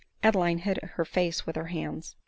Adeline 0.23 0.57
hid 0.57 0.79
her 0.95 1.05
face 1.05 1.45
with 1.45 1.55
her 1.55 1.67
hands. 1.67 2.15